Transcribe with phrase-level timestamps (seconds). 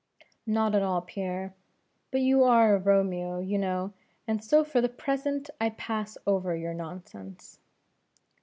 [0.47, 1.53] "Not at all, Pierre
[2.09, 3.93] but you are a Romeo, you know,
[4.27, 7.59] and so for the present I pass over your nonsense."